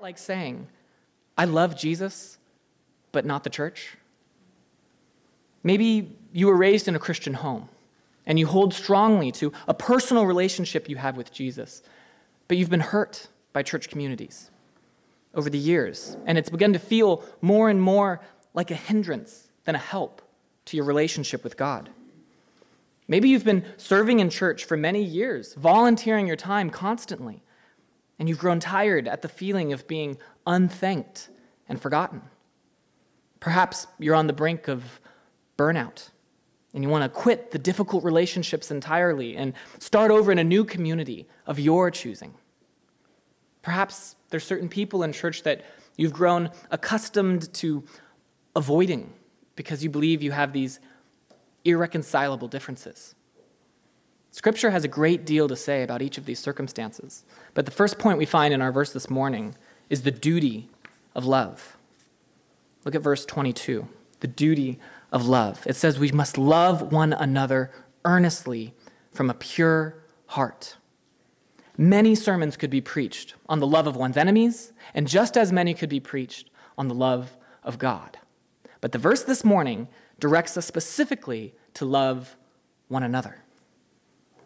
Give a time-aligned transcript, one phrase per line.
[0.00, 0.66] like saying,
[1.36, 2.38] I love Jesus,
[3.12, 3.96] but not the church?
[5.62, 7.68] Maybe you were raised in a Christian home
[8.26, 11.82] and you hold strongly to a personal relationship you have with Jesus,
[12.48, 14.50] but you've been hurt by church communities
[15.34, 18.20] over the years, and it's begun to feel more and more
[18.52, 20.22] like a hindrance than a help
[20.66, 21.90] to your relationship with God.
[23.06, 27.42] Maybe you've been serving in church for many years, volunteering your time constantly,
[28.20, 31.30] and you've grown tired at the feeling of being unthanked
[31.68, 32.20] and forgotten.
[33.40, 35.00] Perhaps you're on the brink of
[35.56, 36.10] burnout
[36.74, 40.64] and you want to quit the difficult relationships entirely and start over in a new
[40.64, 42.34] community of your choosing.
[43.62, 45.62] Perhaps there's certain people in church that
[45.96, 47.82] you've grown accustomed to
[48.54, 49.12] avoiding
[49.56, 50.78] because you believe you have these
[51.64, 53.14] irreconcilable differences.
[54.32, 57.98] Scripture has a great deal to say about each of these circumstances, but the first
[57.98, 59.54] point we find in our verse this morning
[59.88, 60.68] is the duty
[61.14, 61.76] of love.
[62.84, 63.88] Look at verse 22
[64.20, 64.78] the duty
[65.12, 65.66] of love.
[65.66, 67.70] It says we must love one another
[68.04, 68.74] earnestly
[69.12, 70.76] from a pure heart.
[71.76, 75.72] Many sermons could be preached on the love of one's enemies, and just as many
[75.72, 78.18] could be preached on the love of God.
[78.82, 82.36] But the verse this morning directs us specifically to love
[82.88, 83.42] one another.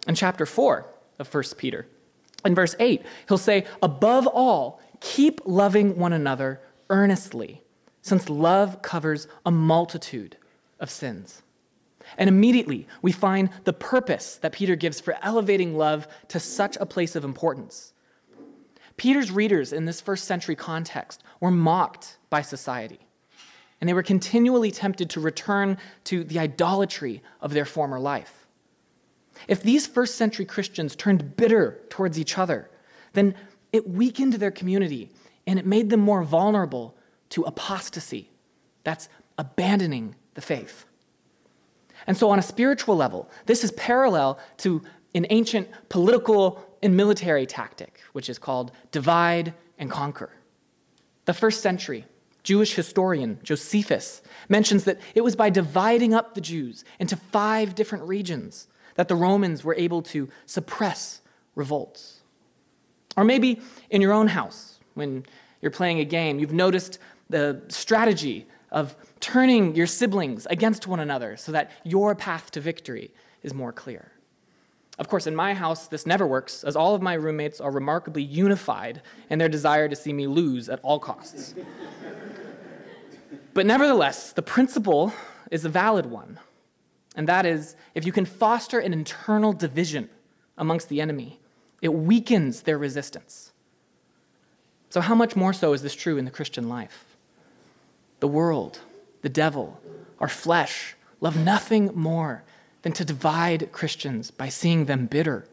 [0.06, 0.86] In chapter 4
[1.18, 1.86] of 1 Peter,
[2.44, 6.60] in verse 8, he'll say, Above all, keep loving one another
[6.90, 7.62] earnestly,
[8.02, 10.36] since love covers a multitude
[10.78, 11.42] of sins.
[12.18, 16.86] And immediately we find the purpose that Peter gives for elevating love to such a
[16.86, 17.92] place of importance.
[18.96, 23.00] Peter's readers in this first century context were mocked by society,
[23.80, 28.43] and they were continually tempted to return to the idolatry of their former life.
[29.48, 32.70] If these first century Christians turned bitter towards each other,
[33.12, 33.34] then
[33.72, 35.10] it weakened their community
[35.46, 36.96] and it made them more vulnerable
[37.30, 38.30] to apostasy.
[38.82, 40.86] That's abandoning the faith.
[42.06, 44.82] And so, on a spiritual level, this is parallel to
[45.14, 50.30] an ancient political and military tactic, which is called divide and conquer.
[51.24, 52.04] The first century
[52.42, 58.04] Jewish historian Josephus mentions that it was by dividing up the Jews into five different
[58.04, 61.20] regions that the Romans were able to suppress
[61.54, 62.20] revolts.
[63.16, 63.60] Or maybe
[63.90, 65.24] in your own house, when
[65.60, 66.98] you're playing a game, you've noticed
[67.30, 73.12] the strategy of turning your siblings against one another so that your path to victory
[73.42, 74.10] is more clear.
[74.98, 78.22] Of course, in my house, this never works, as all of my roommates are remarkably
[78.22, 81.54] unified in their desire to see me lose at all costs.
[83.54, 85.12] but nevertheless, the principle
[85.50, 86.38] is a valid one,
[87.14, 90.08] and that is if you can foster an internal division
[90.58, 91.40] amongst the enemy,
[91.80, 93.52] it weakens their resistance.
[94.90, 97.14] So, how much more so is this true in the Christian life?
[98.24, 98.80] the world,
[99.20, 99.78] the devil,
[100.18, 102.42] our flesh love nothing more
[102.80, 105.46] than to divide Christians by seeing them bitter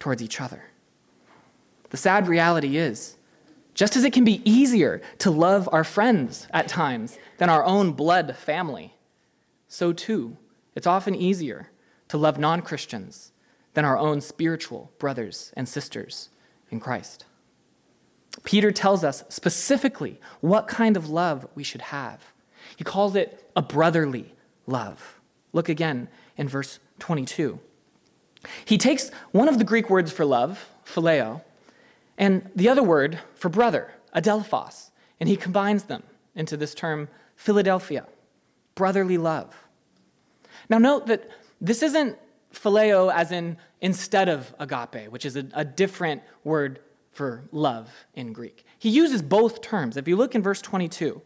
[0.00, 0.64] towards each other.
[1.90, 3.16] The sad reality is,
[3.72, 7.92] just as it can be easier to love our friends at times than our own
[7.92, 8.94] blood family,
[9.68, 10.36] so too,
[10.78, 11.70] it's often easier
[12.06, 13.32] to love non Christians
[13.74, 16.28] than our own spiritual brothers and sisters
[16.70, 17.24] in Christ.
[18.44, 22.32] Peter tells us specifically what kind of love we should have.
[22.76, 24.36] He calls it a brotherly
[24.68, 25.20] love.
[25.52, 26.06] Look again
[26.36, 27.58] in verse 22.
[28.64, 31.42] He takes one of the Greek words for love, phileo,
[32.16, 36.04] and the other word for brother, adelphos, and he combines them
[36.36, 38.06] into this term Philadelphia,
[38.76, 39.67] brotherly love.
[40.68, 41.28] Now, note that
[41.60, 42.18] this isn't
[42.52, 46.80] phileo as in instead of agape, which is a, a different word
[47.10, 48.64] for love in Greek.
[48.78, 49.96] He uses both terms.
[49.96, 51.20] If you look in verse 22,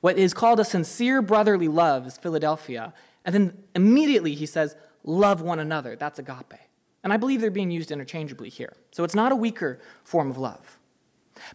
[0.00, 2.92] what is called a sincere brotherly love is Philadelphia,
[3.24, 5.96] and then immediately he says, love one another.
[5.96, 6.54] That's agape.
[7.02, 8.74] And I believe they're being used interchangeably here.
[8.90, 10.78] So it's not a weaker form of love.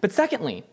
[0.02, 0.64] But secondly,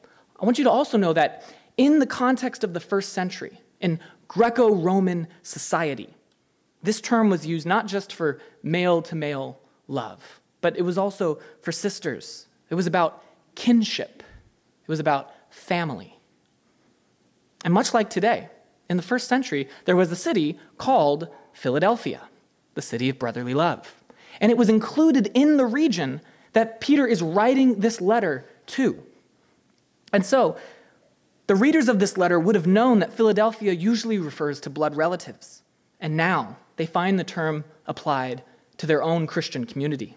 [0.41, 1.45] I want you to also know that
[1.77, 3.99] in the context of the first century, in
[4.29, 6.15] Greco Roman society,
[6.83, 11.39] this term was used not just for male to male love, but it was also
[11.63, 13.25] for sisters it was about
[13.57, 14.23] kinship,
[14.85, 16.17] it was about family.
[17.65, 18.49] And much like today,
[18.89, 22.23] in the first century, there was a city called Philadelphia,
[22.75, 23.95] the city of brotherly love.
[24.41, 26.21] And it was included in the region
[26.53, 29.03] that Peter is writing this letter to.
[30.13, 30.57] And so,
[31.47, 35.63] the readers of this letter would have known that Philadelphia usually refers to blood relatives.
[36.01, 38.43] And now they find the term applied
[38.79, 40.17] to their own Christian community.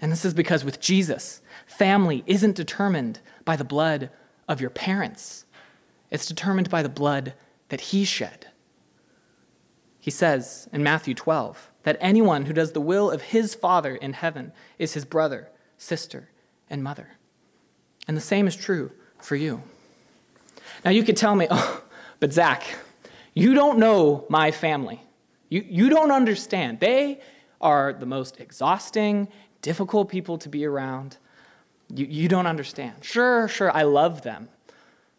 [0.00, 4.08] And this is because with Jesus, family isn't determined by the blood
[4.48, 5.44] of your parents,
[6.10, 7.34] it's determined by the blood
[7.68, 8.46] that he shed.
[10.00, 14.14] He says in Matthew 12 that anyone who does the will of his Father in
[14.14, 16.30] heaven is his brother, sister,
[16.70, 17.18] and mother.
[18.08, 19.62] And the same is true for you.
[20.82, 21.82] Now, you could tell me, oh,
[22.20, 22.64] but Zach,
[23.34, 25.02] you don't know my family.
[25.48, 26.80] You, you don't understand.
[26.80, 27.20] They
[27.60, 29.28] are the most exhausting,
[29.62, 31.16] difficult people to be around.
[31.94, 33.04] You, you don't understand.
[33.04, 34.48] Sure, sure, I love them.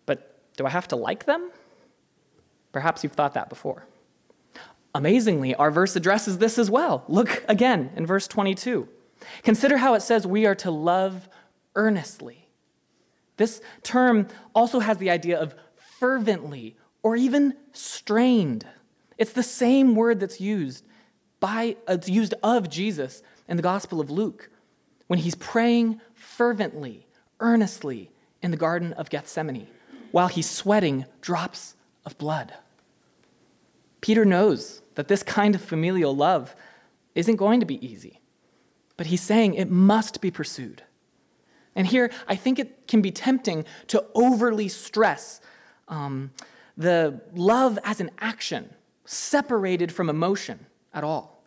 [0.05, 1.51] But do I have to like them?
[2.71, 3.85] Perhaps you've thought that before.
[4.93, 7.03] Amazingly, our verse addresses this as well.
[7.07, 8.87] Look again in verse 22.
[9.43, 11.29] Consider how it says we are to love
[11.75, 12.47] earnestly.
[13.37, 15.55] This term also has the idea of
[15.99, 18.65] fervently or even strained.
[19.17, 20.85] It's the same word that's used
[21.39, 24.49] by it's used of Jesus in the Gospel of Luke
[25.07, 27.07] when he's praying fervently,
[27.39, 28.11] earnestly
[28.41, 29.67] in the Garden of Gethsemane
[30.11, 31.75] while he's sweating drops
[32.05, 32.53] of blood.
[34.01, 36.55] Peter knows that this kind of familial love
[37.15, 38.21] isn't going to be easy,
[38.95, 40.83] but he's saying it must be pursued.
[41.75, 45.41] And here, I think it can be tempting to overly stress
[45.87, 46.31] um,
[46.75, 48.73] the love as an action,
[49.07, 51.43] separated from emotion at all.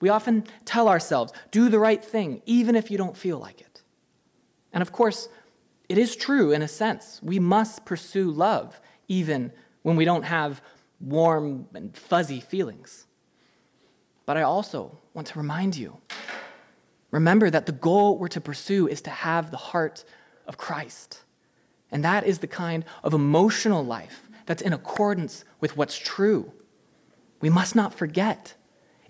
[0.00, 3.82] We often tell ourselves, do the right thing, even if you don't feel like it.
[4.72, 5.28] And of course,
[5.88, 7.20] it is true in a sense.
[7.22, 9.52] We must pursue love, even
[9.82, 10.62] when we don't have
[11.00, 13.06] warm and fuzzy feelings.
[14.26, 15.96] But I also want to remind you
[17.10, 20.04] remember that the goal we're to pursue is to have the heart
[20.46, 21.22] of Christ.
[21.90, 26.52] And that is the kind of emotional life that's in accordance with what's true.
[27.42, 28.54] We must not forget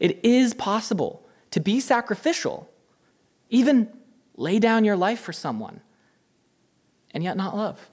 [0.00, 2.69] it is possible to be sacrificial,
[3.50, 3.88] even
[4.37, 5.82] lay down your life for someone,
[7.12, 7.88] and yet not love.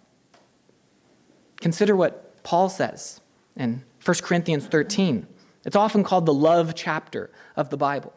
[1.61, 3.21] Consider what Paul says
[3.55, 5.27] in 1 Corinthians 13.
[5.65, 8.13] It's often called the love chapter of the Bible.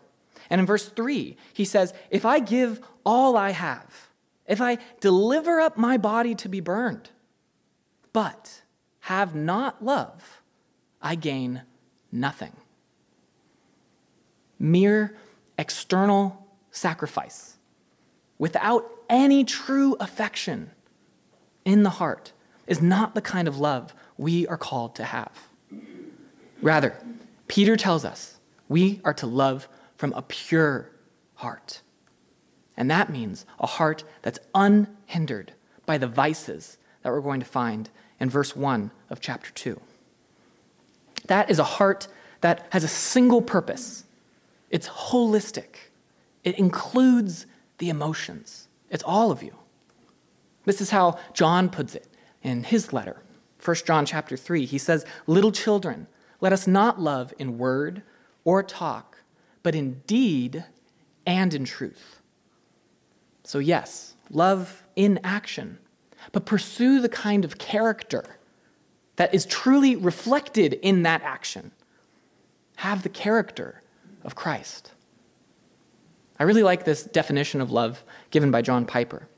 [0.49, 4.11] And in verse 3, he says, If I give all I have,
[4.47, 7.11] if I deliver up my body to be burned,
[8.13, 8.63] but
[9.01, 10.41] have not love,
[11.01, 11.63] I gain
[12.12, 12.53] nothing.
[14.59, 15.17] Mere
[15.59, 17.56] external sacrifice
[18.38, 20.70] without any true affection
[21.64, 22.32] in the heart
[22.67, 25.49] is not the kind of love we are called to have.
[26.61, 26.97] Rather,
[27.49, 28.38] Peter tells us
[28.69, 30.91] we are to love from a pure
[31.37, 31.82] heart.
[32.76, 35.53] And that means a heart that's unhindered
[35.85, 39.81] by the vices that we're going to find in verse 1 of chapter 2.
[41.27, 42.09] That is a heart
[42.41, 44.05] that has a single purpose
[44.71, 45.91] it's holistic,
[46.45, 47.45] it includes
[47.77, 49.55] the emotions, it's all of you.
[50.65, 52.09] This is how John puts it
[52.43, 53.23] in his letter.
[53.63, 56.07] 1 John chapter 3, he says, Little children,
[56.41, 58.03] let us not love in word
[58.45, 59.19] or talk,
[59.63, 60.65] but in deed
[61.27, 62.21] and in truth.
[63.45, 65.79] So, yes, love in action,
[66.33, 68.39] but pursue the kind of character
[69.17, 71.73] that is truly reflected in that action.
[72.76, 73.82] Have the character
[74.25, 74.93] of Christ.
[76.38, 79.29] I really like this definition of love given by John Piper.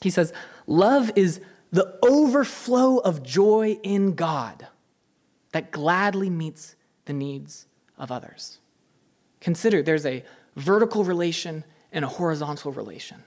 [0.00, 0.32] He says,
[0.66, 4.66] Love is the overflow of joy in God
[5.52, 7.66] that gladly meets the needs
[7.98, 8.58] of others.
[9.40, 10.24] Consider there's a
[10.56, 13.22] vertical relation and a horizontal relation.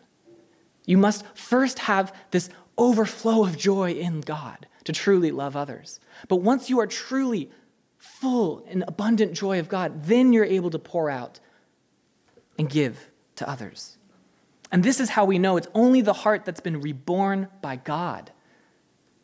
[0.86, 6.00] You must first have this overflow of joy in God to truly love others.
[6.28, 7.50] But once you are truly
[7.98, 11.40] full and abundant joy of God, then you're able to pour out
[12.58, 13.98] and give to others.
[14.72, 18.32] And this is how we know it's only the heart that's been reborn by God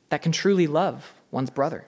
[0.10, 1.88] that can truly love one's brother.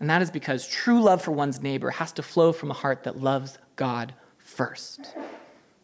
[0.00, 3.04] And that is because true love for one's neighbor has to flow from a heart
[3.04, 5.14] that loves God first.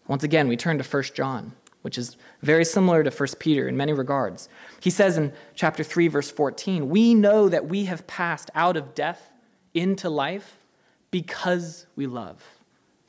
[0.09, 1.53] Once again, we turn to 1 John,
[1.87, 4.49] which is very similar to 1 Peter in many regards.
[4.81, 8.93] He says in chapter 3, verse 14, We know that we have passed out of
[8.93, 9.33] death
[9.73, 10.59] into life
[11.13, 12.43] because we love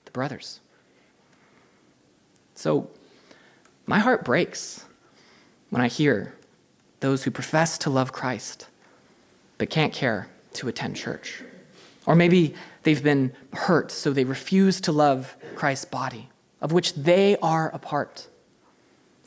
[0.05, 0.59] the brothers.
[2.53, 2.87] So,
[3.87, 4.85] my heart breaks
[5.71, 6.35] when I hear
[6.99, 8.67] those who profess to love Christ
[9.57, 11.41] but can't care to attend church.
[12.05, 12.53] Or maybe
[12.83, 16.29] they've been hurt, so they refuse to love Christ's body,
[16.61, 18.27] of which they are a part.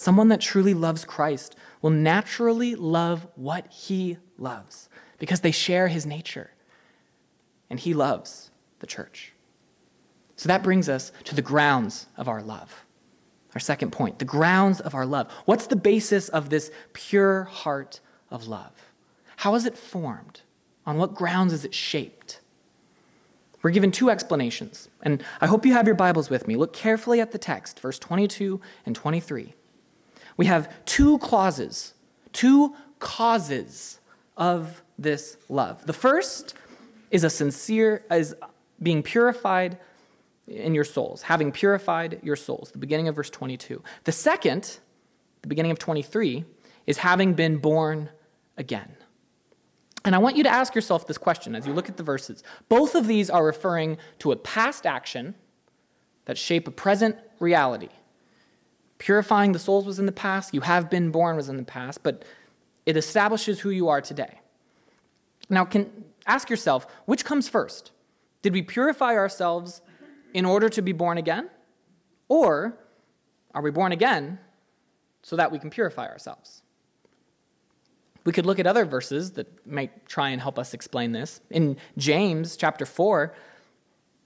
[0.01, 4.89] Someone that truly loves Christ will naturally love what he loves
[5.19, 6.53] because they share his nature.
[7.69, 9.35] And he loves the church.
[10.37, 12.87] So that brings us to the grounds of our love.
[13.55, 15.31] Our second point the grounds of our love.
[15.45, 18.73] What's the basis of this pure heart of love?
[19.37, 20.41] How is it formed?
[20.87, 22.41] On what grounds is it shaped?
[23.61, 26.57] We're given two explanations, and I hope you have your Bibles with me.
[26.57, 29.57] Look carefully at the text, verse 22 and 23.
[30.41, 31.93] We have two clauses,
[32.33, 34.01] two causes
[34.39, 35.85] of this love.
[35.85, 36.55] The first
[37.11, 38.35] is a sincere, is
[38.83, 39.77] being purified
[40.47, 43.83] in your souls, having purified your souls, the beginning of verse 22.
[44.05, 44.79] The second,
[45.43, 46.47] the beginning of 23,
[46.87, 48.09] is having been born
[48.57, 48.97] again.
[50.07, 52.43] And I want you to ask yourself this question as you look at the verses.
[52.71, 55.35] Both of these are referring to a past action
[56.25, 57.91] that shape a present reality.
[59.01, 62.03] Purifying the souls was in the past, you have been born was in the past,
[62.03, 62.23] but
[62.85, 64.41] it establishes who you are today.
[65.49, 67.93] Now, can ask yourself, which comes first?
[68.43, 69.81] Did we purify ourselves
[70.35, 71.49] in order to be born again?
[72.29, 72.77] Or
[73.55, 74.39] are we born again
[75.23, 76.61] so that we can purify ourselves?
[78.27, 81.41] We could look at other verses that might try and help us explain this.
[81.49, 83.35] In James chapter 4,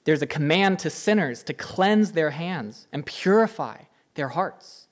[0.03, 3.77] there's a command to sinners to cleanse their hands and purify
[4.15, 4.89] their hearts.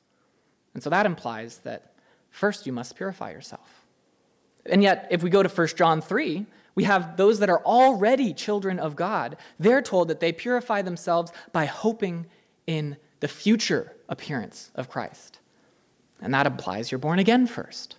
[0.74, 1.92] And so that implies that
[2.30, 3.86] first you must purify yourself.
[4.66, 8.32] And yet, if we go to 1 John 3, we have those that are already
[8.32, 9.36] children of God.
[9.58, 12.26] They're told that they purify themselves by hoping
[12.66, 15.38] in the future appearance of Christ.
[16.20, 17.96] And that implies you're born again first.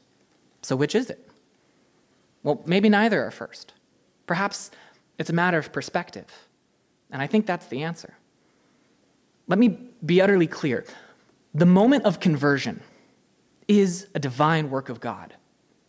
[0.61, 1.29] So, which is it?
[2.41, 3.73] Well, maybe neither are first.
[4.25, 4.71] Perhaps
[5.17, 6.25] it's a matter of perspective.
[7.11, 8.15] And I think that's the answer.
[9.47, 10.85] Let me be utterly clear.
[11.55, 12.81] The moment of conversion
[13.67, 15.35] is a divine work of God,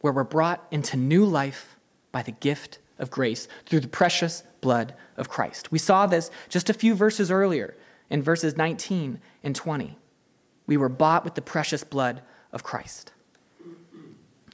[0.00, 1.76] where we're brought into new life
[2.12, 5.73] by the gift of grace through the precious blood of Christ.
[5.73, 7.75] We saw this just a few verses earlier
[8.11, 9.97] in verses 19 and 20.
[10.66, 12.21] We were bought with the precious blood
[12.52, 13.12] of Christ.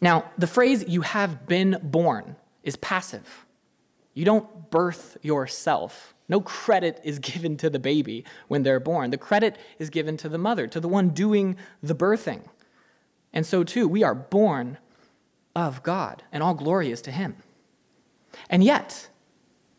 [0.00, 3.47] Now, the phrase you have been born is passive.
[4.14, 6.14] You don't birth yourself.
[6.30, 9.10] No credit is given to the baby when they're born.
[9.10, 12.44] The credit is given to the mother, to the one doing the birthing.
[13.32, 14.78] And so, too, we are born
[15.54, 17.37] of God, and all glory is to Him.
[18.49, 19.08] And yet,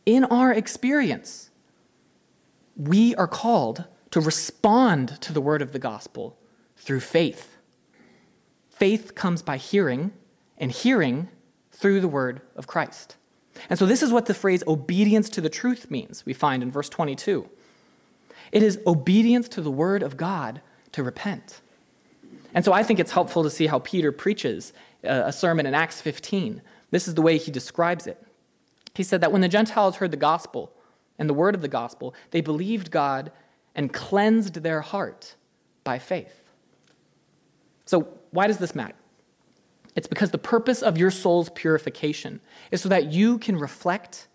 [0.05, 1.49] in our experience,
[2.75, 6.37] we are called to respond to the word of the gospel
[6.75, 7.55] through faith.
[8.69, 10.11] Faith comes by hearing,
[10.57, 11.29] and hearing
[11.71, 13.15] through the word of Christ.
[13.69, 16.71] And so, this is what the phrase obedience to the truth means, we find in
[16.71, 17.49] verse 22.
[18.51, 20.61] It is obedience to the word of God
[20.93, 21.61] to repent.
[22.53, 25.73] And so, I think it's helpful to see how Peter preaches uh, a sermon in
[25.73, 26.61] Acts 15.
[26.91, 28.21] This is the way he describes it.
[28.93, 30.71] He said that when the Gentiles heard the gospel
[31.17, 33.31] and the word of the gospel, they believed God
[33.73, 35.35] and cleansed their heart
[35.83, 36.49] by faith.
[37.85, 38.95] So, why does this matter?
[39.95, 42.39] It's because the purpose of your soul's purification
[42.71, 44.27] is so that you can reflect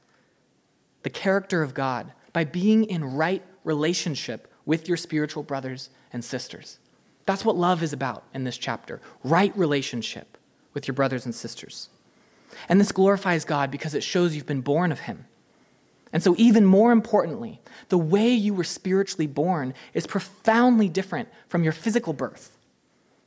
[1.03, 6.79] the character of God by being in right relationship with your spiritual brothers and sisters.
[7.25, 10.37] That's what love is about in this chapter right relationship
[10.75, 11.89] with your brothers and sisters.
[12.69, 15.27] And this glorifies God because it shows you've been born of Him.
[16.13, 21.65] And so, even more importantly, the way you were spiritually born is profoundly different from
[21.65, 22.57] your physical birth.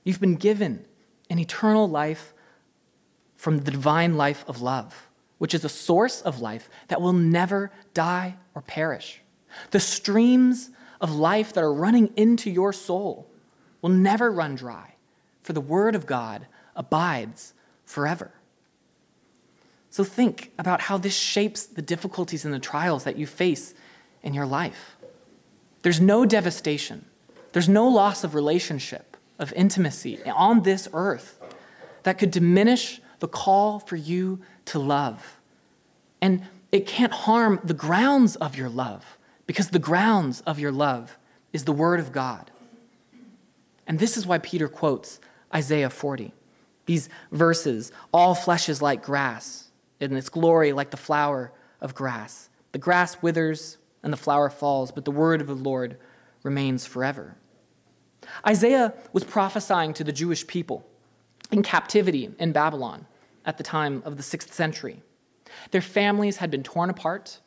[0.03, 0.85] You've been given
[1.29, 2.33] an eternal life
[3.35, 5.07] from the divine life of love,
[5.37, 9.21] which is a source of life that will never die or perish.
[9.71, 13.29] The streams of life that are running into your soul
[13.81, 14.95] will never run dry,
[15.41, 17.53] for the Word of God abides
[17.85, 18.31] forever.
[19.89, 23.73] So think about how this shapes the difficulties and the trials that you face
[24.21, 24.97] in your life.
[25.81, 27.05] There's no devastation,
[27.53, 29.08] there's no loss of relationship,
[29.39, 31.39] of intimacy on this earth
[32.03, 35.39] that could diminish the call for you to love.
[36.21, 39.17] And it can't harm the grounds of your love
[39.47, 41.17] because the grounds of your love
[41.53, 42.51] is the Word of God.
[43.87, 45.19] And this is why Peter quotes
[45.53, 46.33] Isaiah 40.
[46.85, 52.49] These verses all flesh is like grass in its glory like the flower of grass.
[52.71, 55.97] The grass withers and the flower falls, but the word of the Lord
[56.43, 57.35] remains forever.
[58.45, 60.85] Isaiah was prophesying to the Jewish people
[61.51, 63.07] in captivity in Babylon
[63.45, 65.01] at the time of the sixth century.
[65.71, 67.39] Their families had been torn apart,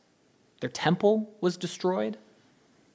[0.60, 2.18] their temple was destroyed,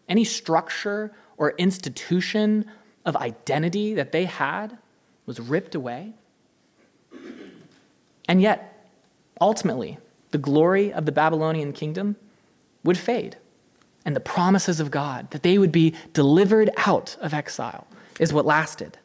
[0.10, 2.66] any structure or institution
[3.06, 4.78] of identity that they had
[5.26, 6.14] was ripped away.
[8.28, 8.78] And yet,
[9.40, 9.98] Ultimately,
[10.32, 12.16] the glory of the Babylonian kingdom
[12.84, 13.38] would fade,
[14.08, 17.86] and the promises of God that they would be delivered out of exile
[18.22, 18.98] is what lasted.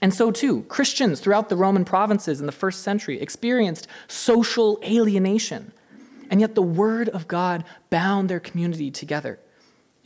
[0.00, 5.72] And so, too, Christians throughout the Roman provinces in the first century experienced social alienation.
[6.30, 9.38] And yet, the Word of God bound their community together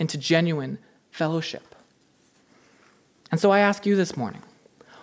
[0.00, 0.78] into genuine
[1.12, 1.76] fellowship.
[3.30, 4.42] And so, I ask you this morning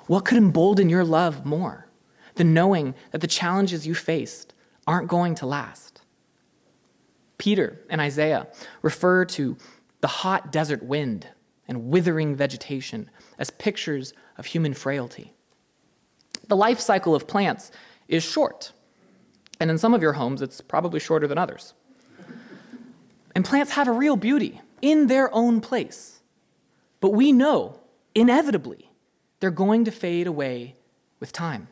[0.08, 1.88] what could embolden your love more
[2.36, 4.54] than knowing that the challenges you faced
[4.86, 5.91] aren't going to last?
[7.42, 8.46] Peter and Isaiah
[8.84, 9.58] refer to
[10.02, 11.28] the hot desert wind
[11.68, 15.34] and withering vegetation as pictures of human frailty.
[16.50, 17.72] The life cycle of plants
[18.08, 18.74] is short,
[19.60, 21.74] and in some of your homes, it's probably shorter than others.
[23.34, 26.22] And plants have a real beauty in their own place.
[27.00, 27.80] But we know,
[28.14, 28.92] inevitably,
[29.40, 30.76] they're going to fade away
[31.20, 31.70] with time.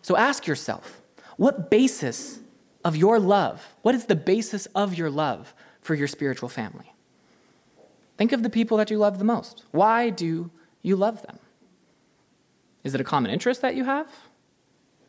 [0.00, 1.02] So ask yourself
[1.36, 2.38] what basis
[2.86, 6.94] of your love, what is the basis of your love for your spiritual family?
[8.16, 9.64] Think of the people that you love the most.
[9.72, 10.52] Why do
[10.82, 11.40] you love them?
[12.84, 14.06] Is it a common interest that you have?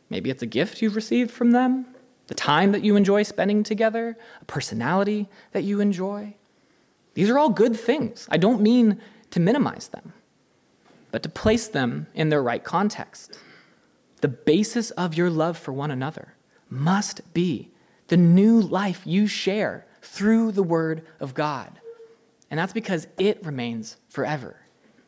[0.09, 1.85] Maybe it's a gift you've received from them,
[2.25, 6.33] the time that you enjoy spending together, a personality that you enjoy.
[7.13, 8.27] These are all good things.
[8.31, 10.13] I don't mean to minimize them,
[11.11, 13.37] but to place them in their right context.
[14.21, 16.33] The basis of your love for one another
[16.69, 17.71] must be
[18.07, 21.79] the new life you share through the Word of God.
[22.49, 24.57] And that's because it remains forever,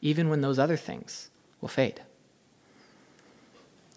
[0.02, 1.30] even when those other things
[1.62, 2.02] will fade.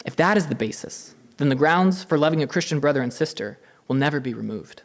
[0.05, 3.59] If that is the basis, then the grounds for loving a Christian brother and sister
[3.89, 4.83] will never be removed.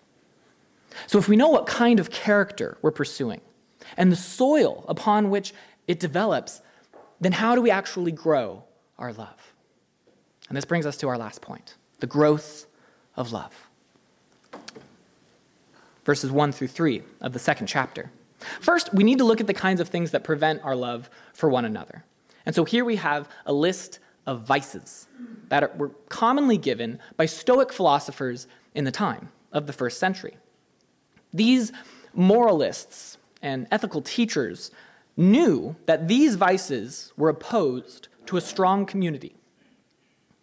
[1.06, 3.42] So, if we know what kind of character we're pursuing
[3.96, 5.54] and the soil upon which
[5.88, 6.62] it develops,
[7.22, 8.64] then how do we actually grow
[8.98, 9.54] our love?
[10.50, 12.68] And this brings us to our last point the growth
[13.16, 13.68] of love.
[16.06, 18.12] Verses 1 through 3 of the second chapter.
[18.62, 21.50] First, we need to look at the kinds of things that prevent our love for
[21.50, 22.04] one another.
[22.46, 25.08] And so here we have a list of vices
[25.50, 30.38] that were commonly given by Stoic philosophers in the time of the first century.
[31.34, 31.72] These
[32.14, 34.72] moralists and ethical teachers
[35.16, 39.36] knew that these vices were opposed to a strong community.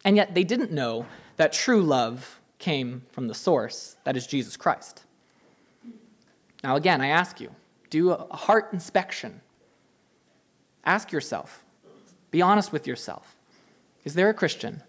[0.03, 1.05] And yet they didn't know
[1.37, 5.03] that true love came from the source, that is Jesus Christ.
[6.63, 7.51] Now, again, I ask you
[7.89, 9.41] do a heart inspection.
[10.83, 11.63] Ask yourself,
[12.31, 13.35] be honest with yourself.
[14.03, 14.83] Is there a Christian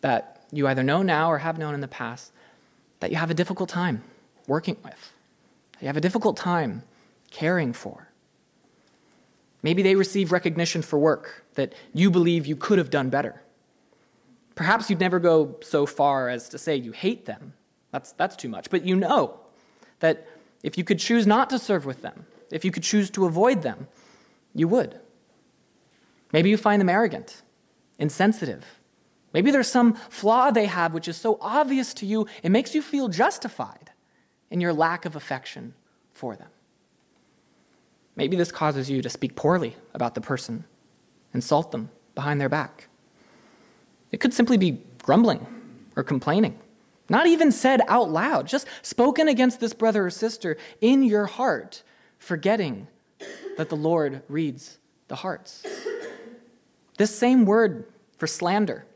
[0.00, 2.32] that you either know now or have known in the past
[3.00, 4.02] that you have a difficult time
[4.46, 5.12] working with?
[5.80, 6.82] You have a difficult time
[7.30, 8.08] caring for?
[9.62, 13.42] Maybe they receive recognition for work that you believe you could have done better.
[14.54, 17.54] Perhaps you'd never go so far as to say you hate them.
[17.90, 18.70] That's, that's too much.
[18.70, 19.40] But you know
[20.00, 20.26] that
[20.62, 23.62] if you could choose not to serve with them, if you could choose to avoid
[23.62, 23.88] them,
[24.54, 25.00] you would.
[26.32, 27.42] Maybe you find them arrogant,
[27.98, 28.64] insensitive.
[29.32, 32.82] Maybe there's some flaw they have which is so obvious to you, it makes you
[32.82, 33.90] feel justified
[34.50, 35.74] in your lack of affection
[36.12, 36.48] for them.
[38.16, 40.64] Maybe this causes you to speak poorly about the person,
[41.32, 42.88] insult them behind their back.
[44.12, 45.46] It could simply be grumbling
[45.96, 46.58] or complaining,
[47.08, 51.82] not even said out loud, just spoken against this brother or sister in your heart,
[52.18, 52.88] forgetting
[53.56, 55.64] that the Lord reads the hearts.
[56.96, 57.86] This same word
[58.18, 58.86] for slander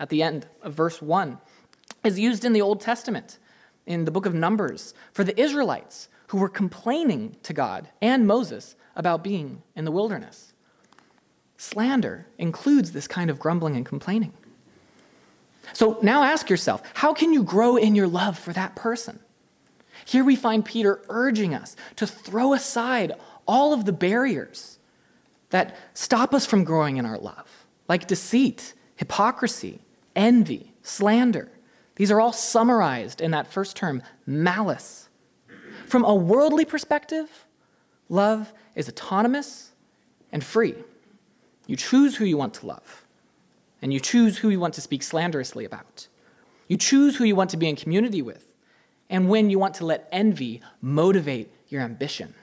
[0.00, 1.38] at the end of verse 1
[2.02, 3.38] is used in the Old Testament,
[3.86, 8.76] in the book of Numbers, for the Israelites who were complaining to God and Moses
[8.96, 10.52] about being in the wilderness.
[11.56, 14.32] Slander includes this kind of grumbling and complaining.
[15.72, 19.18] So now ask yourself how can you grow in your love for that person?
[20.04, 23.12] Here we find Peter urging us to throw aside
[23.46, 24.78] all of the barriers
[25.50, 29.80] that stop us from growing in our love, like deceit, hypocrisy,
[30.14, 31.50] envy, slander.
[31.96, 35.08] These are all summarized in that first term, malice.
[35.86, 37.46] From a worldly perspective,
[38.08, 39.72] love is autonomous
[40.32, 40.74] and free.
[41.66, 43.03] You choose who you want to love
[43.84, 46.08] and you choose who you want to speak slanderously about.
[46.68, 48.54] You choose who you want to be in community with,
[49.10, 52.34] and when you want to let envy motivate your ambition.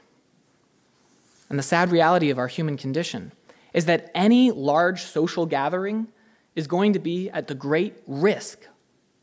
[1.50, 3.32] And the sad reality of our human condition
[3.74, 6.10] is that any large social gathering
[6.56, 8.68] is going to be at the great risk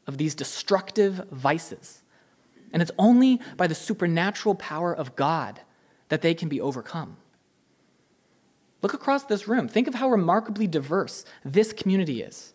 [0.09, 2.03] of these destructive vices.
[2.73, 5.61] And it's only by the supernatural power of God
[6.09, 7.17] that they can be overcome.
[8.83, 9.69] Look across this room.
[9.69, 12.53] Think of how remarkably diverse this community is.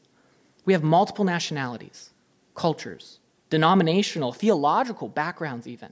[0.66, 2.12] We have multiple nationalities,
[2.56, 5.92] cultures, denominational, theological backgrounds, even.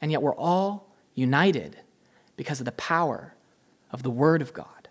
[0.00, 1.76] And yet we're all united
[2.36, 3.34] because of the power
[3.92, 4.88] of the Word of God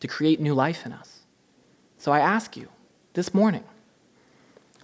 [0.00, 1.20] to create new life in us.
[1.98, 2.68] So I ask you
[3.14, 3.64] this morning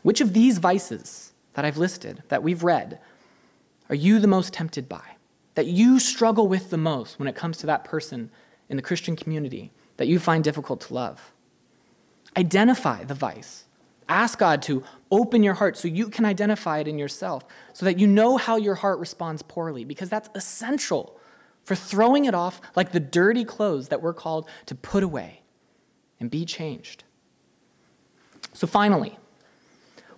[0.02, 3.00] which of these vices that I've listed, that we've read,
[3.88, 5.16] are you the most tempted by?
[5.54, 8.30] That you struggle with the most when it comes to that person
[8.68, 11.32] in the Christian community that you find difficult to love?
[12.36, 13.64] Identify the vice.
[14.08, 17.98] Ask God to open your heart so you can identify it in yourself, so that
[17.98, 21.20] you know how your heart responds poorly, because that's essential
[21.64, 25.42] for throwing it off like the dirty clothes that we're called to put away
[26.18, 27.04] and be changed.
[28.52, 29.18] So, finally,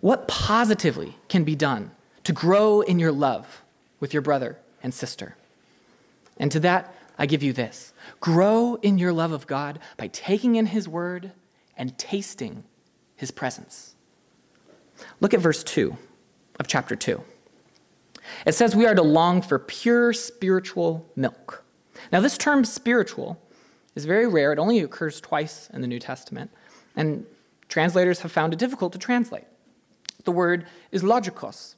[0.00, 1.90] what positively can be done
[2.24, 3.62] to grow in your love
[4.00, 5.36] with your brother and sister?
[6.38, 10.56] And to that, I give you this grow in your love of God by taking
[10.56, 11.32] in His word
[11.76, 12.64] and tasting
[13.16, 13.94] His presence.
[15.20, 15.96] Look at verse 2
[16.58, 17.22] of chapter 2.
[18.46, 21.64] It says we are to long for pure spiritual milk.
[22.10, 23.40] Now, this term spiritual
[23.94, 24.52] is very rare.
[24.52, 26.50] It only occurs twice in the New Testament,
[26.96, 27.26] and
[27.68, 29.44] translators have found it difficult to translate.
[30.24, 31.74] The word is logikos,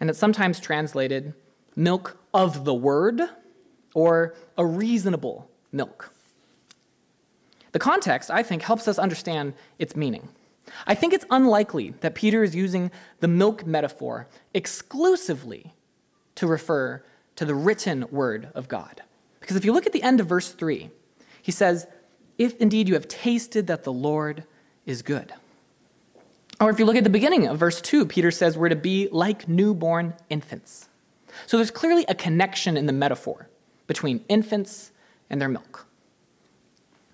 [0.00, 1.34] and it's sometimes translated
[1.74, 3.22] milk of the word
[3.94, 6.12] or a reasonable milk.
[7.72, 10.28] The context, I think, helps us understand its meaning.
[10.86, 12.90] I think it's unlikely that Peter is using
[13.20, 15.72] the milk metaphor exclusively
[16.34, 17.02] to refer
[17.36, 19.02] to the written word of God.
[19.40, 20.90] Because if you look at the end of verse 3,
[21.40, 21.86] he says,
[22.38, 24.44] If indeed you have tasted that the Lord
[24.86, 25.32] is good.
[26.60, 29.08] Or if you look at the beginning of verse 2, Peter says we're to be
[29.10, 30.88] like newborn infants.
[31.46, 33.48] So there's clearly a connection in the metaphor
[33.86, 34.92] between infants
[35.30, 35.86] and their milk.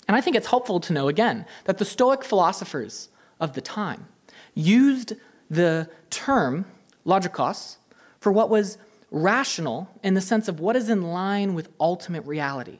[0.06, 4.08] And I think it's helpful to know again that the Stoic philosophers of the time
[4.54, 5.14] used
[5.50, 6.66] the term
[7.06, 7.76] logikos
[8.20, 8.78] for what was
[9.10, 12.78] rational in the sense of what is in line with ultimate reality.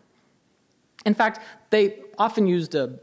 [1.07, 2.99] In fact, they often used a,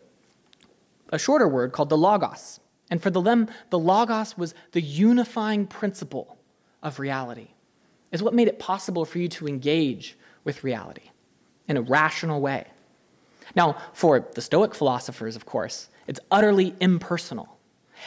[1.09, 2.59] a shorter word called the logos.
[2.91, 6.37] And for them, the logos was the unifying principle
[6.83, 7.47] of reality.
[8.15, 11.09] Is what made it possible for you to engage with reality
[11.67, 12.65] in a rational way.
[13.55, 17.57] Now, for the Stoic philosophers, of course, it's utterly impersonal.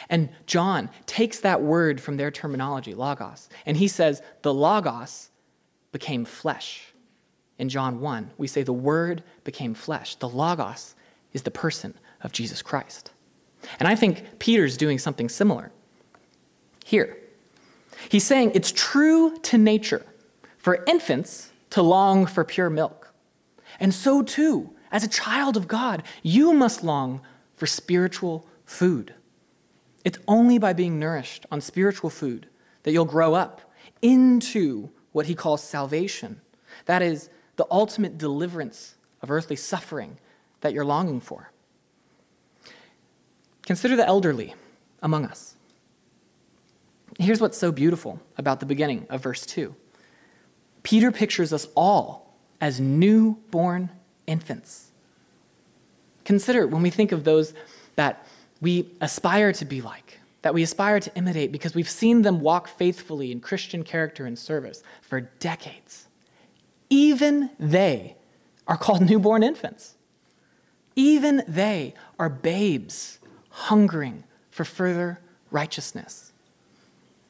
[0.08, 5.28] And John takes that word from their terminology, logos, and he says, the logos
[5.92, 6.94] became flesh.
[7.58, 10.14] In John 1, we say the word became flesh.
[10.14, 10.94] The logos
[11.34, 11.92] is the person
[12.22, 13.10] of Jesus Christ.
[13.78, 15.70] And I think Peter's doing something similar
[16.86, 17.18] here.
[18.08, 20.04] He's saying it's true to nature
[20.56, 23.12] for infants to long for pure milk.
[23.80, 27.20] And so too, as a child of God, you must long
[27.54, 29.14] for spiritual food.
[30.04, 32.48] It's only by being nourished on spiritual food
[32.82, 36.40] that you'll grow up into what he calls salvation.
[36.87, 40.18] That is the ultimate deliverance of earthly suffering
[40.61, 41.50] that you're longing for.
[43.62, 44.54] Consider the elderly
[45.02, 45.56] among us.
[47.18, 49.74] Here's what's so beautiful about the beginning of verse 2
[50.83, 53.90] Peter pictures us all as newborn
[54.26, 54.90] infants.
[56.24, 57.54] Consider when we think of those
[57.96, 58.26] that
[58.61, 62.68] we aspire to be like, that we aspire to imitate because we've seen them walk
[62.68, 66.07] faithfully in Christian character and service for decades.
[66.90, 68.16] Even they
[68.66, 69.94] are called newborn infants.
[70.94, 73.18] Even they are babes
[73.50, 76.33] hungering for further righteousness.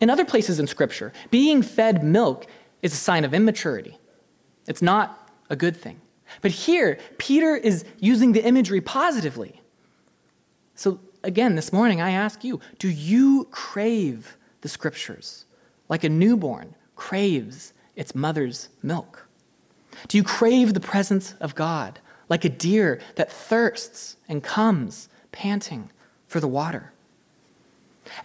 [0.01, 2.47] In other places in Scripture, being fed milk
[2.83, 3.99] is a sign of immaturity.
[4.67, 6.01] It's not a good thing.
[6.41, 9.61] But here, Peter is using the imagery positively.
[10.75, 15.47] So again, this morning, I ask you do you crave the scriptures
[15.89, 19.27] like a newborn craves its mother's milk?
[20.07, 25.91] Do you crave the presence of God like a deer that thirsts and comes panting
[26.27, 26.93] for the water?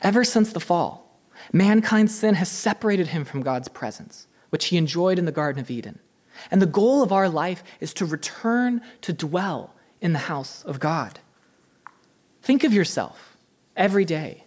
[0.02, 1.03] Ever since the fall,
[1.52, 5.70] mankind's sin has separated him from God's presence, which he enjoyed in the Garden of
[5.70, 6.00] Eden.
[6.52, 10.80] And the goal of our life is to return to dwell in the house of
[10.80, 11.20] God.
[12.42, 13.38] Think of yourself
[13.76, 14.44] every day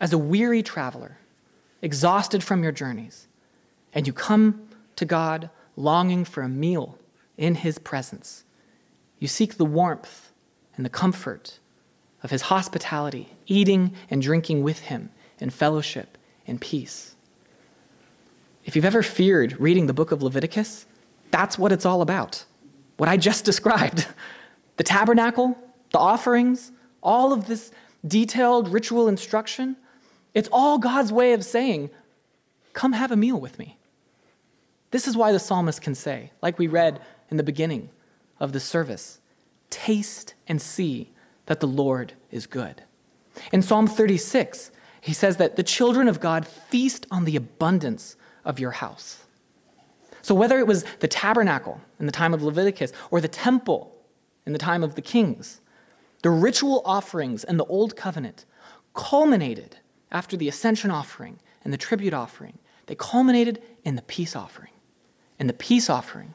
[0.00, 1.18] as a weary traveler,
[1.82, 3.26] exhausted from your journeys,
[3.92, 6.98] and you come to God longing for a meal
[7.36, 8.44] in His presence.
[9.18, 10.32] You seek the warmth
[10.76, 11.58] and the comfort
[12.22, 16.17] of His hospitality, eating and drinking with Him in fellowship
[16.48, 17.14] and peace.
[18.64, 20.86] If you've ever feared reading the book of Leviticus,
[21.30, 22.44] that's what it's all about.
[22.96, 24.06] What I just described
[24.76, 25.58] the tabernacle,
[25.92, 27.70] the offerings, all of this
[28.06, 29.76] detailed ritual instruction,
[30.34, 31.90] it's all God's way of saying,
[32.72, 33.76] Come have a meal with me.
[34.90, 37.90] This is why the psalmist can say, like we read in the beginning
[38.40, 39.18] of the service
[39.70, 41.10] Taste and see
[41.46, 42.82] that the Lord is good.
[43.52, 48.58] In Psalm 36, he says that the children of God feast on the abundance of
[48.58, 49.24] your house.
[50.22, 53.94] So, whether it was the tabernacle in the time of Leviticus or the temple
[54.44, 55.60] in the time of the kings,
[56.22, 58.44] the ritual offerings in the Old Covenant
[58.94, 59.76] culminated
[60.10, 62.58] after the ascension offering and the tribute offering.
[62.86, 64.72] They culminated in the peace offering.
[65.38, 66.34] And the peace offering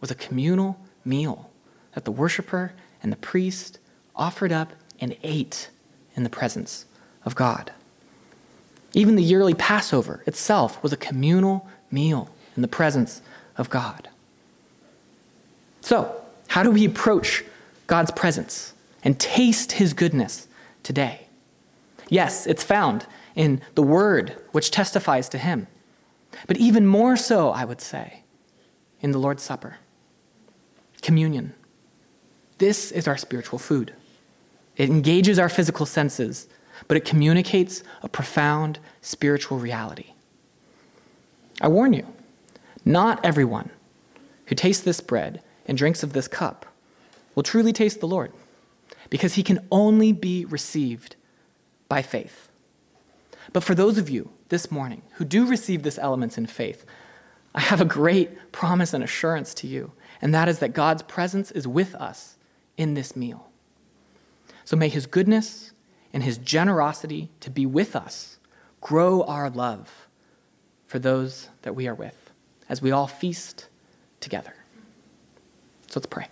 [0.00, 1.50] was a communal meal
[1.94, 2.72] that the worshiper
[3.02, 3.78] and the priest
[4.14, 5.70] offered up and ate
[6.14, 6.86] in the presence
[7.24, 7.72] of God.
[8.94, 13.22] Even the yearly Passover itself was a communal meal in the presence
[13.56, 14.08] of God.
[15.80, 16.14] So,
[16.48, 17.44] how do we approach
[17.86, 20.48] God's presence and taste his goodness
[20.82, 21.26] today?
[22.08, 25.66] Yes, it's found in the word which testifies to him.
[26.46, 28.22] But even more so, I would say,
[29.00, 29.78] in the Lord's Supper,
[31.00, 31.54] communion.
[32.58, 33.94] This is our spiritual food.
[34.76, 36.48] It engages our physical senses,
[36.88, 40.12] but it communicates a profound spiritual reality.
[41.60, 42.06] I warn you,
[42.84, 43.70] not everyone
[44.46, 46.66] who tastes this bread and drinks of this cup
[47.34, 48.32] will truly taste the Lord,
[49.10, 51.16] because he can only be received
[51.88, 52.48] by faith.
[53.52, 56.84] But for those of you this morning who do receive this element in faith,
[57.54, 59.92] I have a great promise and assurance to you,
[60.22, 62.36] and that is that God's presence is with us
[62.78, 63.50] in this meal.
[64.64, 65.71] So may his goodness
[66.12, 68.38] and his generosity to be with us
[68.80, 70.08] grow our love
[70.86, 72.30] for those that we are with
[72.68, 73.68] as we all feast
[74.20, 74.54] together.
[75.88, 76.26] So let's pray.